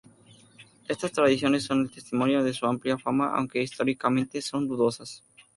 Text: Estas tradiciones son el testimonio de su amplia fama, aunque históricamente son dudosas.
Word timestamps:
Estas 0.87 1.11
tradiciones 1.11 1.65
son 1.65 1.81
el 1.81 1.91
testimonio 1.91 2.43
de 2.43 2.53
su 2.55 2.65
amplia 2.65 2.97
fama, 2.97 3.35
aunque 3.35 3.61
históricamente 3.61 4.41
son 4.41 4.67
dudosas. 4.67 5.23